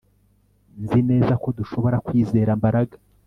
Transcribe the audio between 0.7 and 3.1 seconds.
Nzi neza ko dushobora kwizera Mbaraga